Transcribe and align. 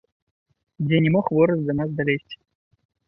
Дзе 0.87 0.97
не 1.07 1.11
мог 1.15 1.25
вораг 1.35 1.59
да 1.67 1.73
нас 1.83 1.89
далезці. 2.01 2.37